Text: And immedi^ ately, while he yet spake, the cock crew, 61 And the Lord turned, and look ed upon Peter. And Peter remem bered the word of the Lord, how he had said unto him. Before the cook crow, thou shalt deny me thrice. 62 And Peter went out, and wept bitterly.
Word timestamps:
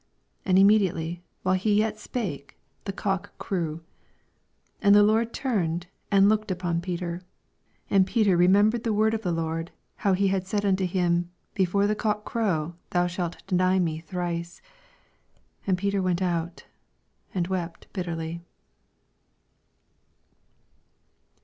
And 0.45 0.57
immedi^ 0.57 0.91
ately, 0.91 1.19
while 1.43 1.53
he 1.53 1.75
yet 1.75 1.99
spake, 1.99 2.57
the 2.85 2.91
cock 2.91 3.37
crew, 3.37 3.83
61 4.77 4.77
And 4.81 4.95
the 4.95 5.03
Lord 5.03 5.31
turned, 5.31 5.85
and 6.09 6.27
look 6.27 6.41
ed 6.45 6.49
upon 6.49 6.81
Peter. 6.81 7.21
And 7.87 8.07
Peter 8.07 8.35
remem 8.35 8.71
bered 8.71 8.81
the 8.81 8.93
word 8.95 9.13
of 9.13 9.21
the 9.21 9.31
Lord, 9.31 9.69
how 9.97 10.13
he 10.13 10.29
had 10.29 10.47
said 10.47 10.65
unto 10.65 10.87
him. 10.87 11.29
Before 11.53 11.85
the 11.85 11.93
cook 11.93 12.25
crow, 12.25 12.73
thou 12.89 13.05
shalt 13.05 13.45
deny 13.45 13.77
me 13.77 13.99
thrice. 13.99 14.53
62 15.67 15.69
And 15.69 15.77
Peter 15.77 16.01
went 16.01 16.21
out, 16.23 16.65
and 17.35 17.45
wept 17.47 17.85
bitterly. 17.93 18.41